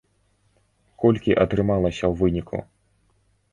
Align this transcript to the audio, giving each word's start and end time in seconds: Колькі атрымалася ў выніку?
Колькі 1.03 1.37
атрымалася 1.43 2.05
ў 2.09 2.13
выніку? 2.25 2.57